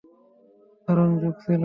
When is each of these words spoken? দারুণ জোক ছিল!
দারুণ 0.83 1.09
জোক 1.21 1.35
ছিল! 1.41 1.59